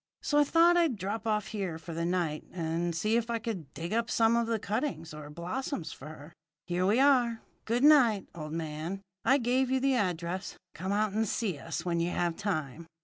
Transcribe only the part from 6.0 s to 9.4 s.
her. Here we are. Good night, old man. I